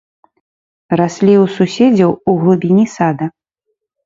Раслі 1.01 1.35
ў 1.43 1.57
суседзяў 1.57 2.11
у 2.33 2.35
глыбіні 2.45 2.85
сада. 2.97 3.25